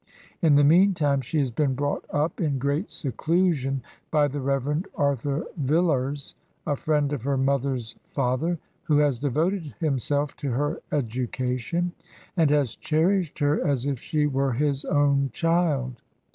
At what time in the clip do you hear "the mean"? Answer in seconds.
0.55-0.95